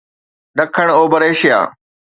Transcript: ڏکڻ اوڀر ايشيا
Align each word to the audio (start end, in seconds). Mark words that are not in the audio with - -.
ڏکڻ 0.57 0.87
اوڀر 0.97 1.21
ايشيا 1.27 1.59